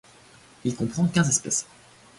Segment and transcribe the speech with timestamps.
[0.65, 1.67] Il comprend quinze espèces.